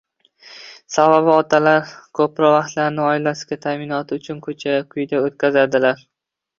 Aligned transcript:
Sababi, 0.93 1.31
otalar 1.33 1.91
ko‘proq 2.21 2.55
vaqtlarini 2.57 3.05
oilasining 3.13 3.63
ta'minoti 3.69 4.21
uchun 4.23 4.45
ko‘cha-kuyda 4.51 5.25
o‘tkazadilar 5.31 6.09